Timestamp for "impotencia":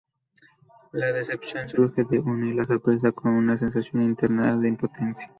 4.69-5.29